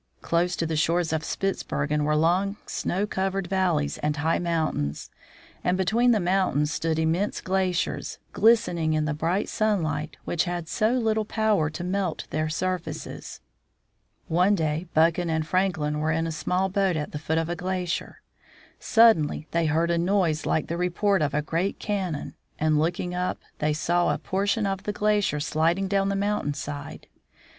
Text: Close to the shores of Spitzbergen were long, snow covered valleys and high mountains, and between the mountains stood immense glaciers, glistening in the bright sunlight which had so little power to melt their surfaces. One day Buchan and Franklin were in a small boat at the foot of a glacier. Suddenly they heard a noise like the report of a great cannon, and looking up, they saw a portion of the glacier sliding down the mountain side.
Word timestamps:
Close 0.23 0.55
to 0.55 0.65
the 0.65 0.75
shores 0.75 1.13
of 1.13 1.23
Spitzbergen 1.23 2.03
were 2.05 2.15
long, 2.15 2.57
snow 2.65 3.05
covered 3.05 3.45
valleys 3.45 3.99
and 3.99 4.17
high 4.17 4.39
mountains, 4.39 5.11
and 5.63 5.77
between 5.77 6.09
the 6.09 6.19
mountains 6.19 6.73
stood 6.73 6.97
immense 6.97 7.39
glaciers, 7.39 8.17
glistening 8.33 8.93
in 8.93 9.05
the 9.05 9.13
bright 9.13 9.47
sunlight 9.47 10.17
which 10.25 10.45
had 10.45 10.67
so 10.67 10.93
little 10.93 11.23
power 11.23 11.69
to 11.69 11.83
melt 11.83 12.25
their 12.31 12.49
surfaces. 12.49 13.41
One 14.27 14.55
day 14.55 14.87
Buchan 14.95 15.29
and 15.29 15.45
Franklin 15.45 15.99
were 15.99 16.11
in 16.11 16.25
a 16.25 16.31
small 16.31 16.67
boat 16.67 16.95
at 16.97 17.11
the 17.11 17.19
foot 17.19 17.37
of 17.37 17.47
a 17.47 17.55
glacier. 17.55 18.23
Suddenly 18.79 19.47
they 19.51 19.67
heard 19.67 19.91
a 19.91 19.99
noise 19.99 20.47
like 20.47 20.65
the 20.65 20.77
report 20.77 21.21
of 21.21 21.35
a 21.35 21.43
great 21.43 21.77
cannon, 21.77 22.33
and 22.57 22.79
looking 22.79 23.13
up, 23.13 23.37
they 23.59 23.71
saw 23.71 24.09
a 24.11 24.17
portion 24.17 24.65
of 24.65 24.81
the 24.81 24.93
glacier 24.93 25.39
sliding 25.39 25.87
down 25.87 26.09
the 26.09 26.15
mountain 26.15 26.55
side. 26.55 27.05